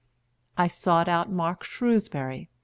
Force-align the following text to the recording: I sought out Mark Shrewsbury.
I 0.57 0.65
sought 0.65 1.07
out 1.07 1.29
Mark 1.31 1.63
Shrewsbury. 1.63 2.49